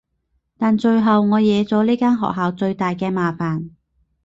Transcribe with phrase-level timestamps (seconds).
[0.57, 3.69] 但最後我惹咗呢間學校最大嘅麻煩